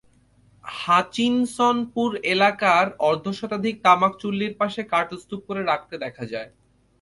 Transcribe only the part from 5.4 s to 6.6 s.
করে রাখতে দেখা যায়।